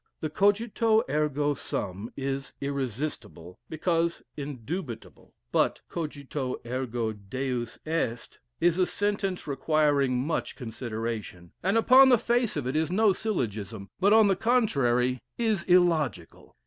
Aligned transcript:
The 0.19 0.31
Cogito 0.31 1.03
ergo 1.07 1.53
Sum 1.53 2.09
is 2.17 2.53
irresistible, 2.59 3.59
because 3.69 4.23
indubitable; 4.35 5.35
but 5.51 5.81
Cogito 5.89 6.59
ergo 6.65 7.11
Deus 7.13 7.77
est 7.85 8.39
is 8.59 8.79
a 8.79 8.87
sentence 8.87 9.45
requiring 9.45 10.25
much 10.25 10.55
consideration, 10.55 11.51
and 11.61 11.77
upon 11.77 12.09
the 12.09 12.17
face 12.17 12.57
of 12.57 12.65
it 12.65 12.75
is 12.75 12.89
no 12.89 13.13
syllogism, 13.13 13.89
but, 13.99 14.11
on 14.11 14.25
the 14.25 14.35
contrary, 14.35 15.19
is 15.37 15.63
illogical. 15.65 16.55